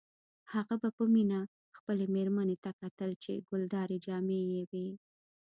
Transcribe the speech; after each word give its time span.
هغه 0.53 0.75
به 0.81 0.89
په 0.97 1.03
مینه 1.13 1.39
خپلې 1.77 2.05
میرمنې 2.15 2.57
ته 2.63 2.71
کتل 2.81 3.11
چې 3.23 3.31
ګلدارې 3.49 3.97
جامې 4.05 4.39
یې 4.53 4.63
وې 4.71 4.87